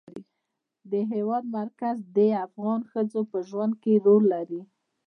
[0.91, 4.61] د هېواد مرکز د افغان ښځو په ژوند کې رول لري.